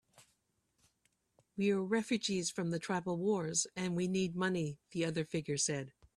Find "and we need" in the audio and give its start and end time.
3.75-4.35